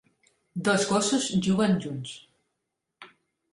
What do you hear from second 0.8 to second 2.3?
gossos juguen junts.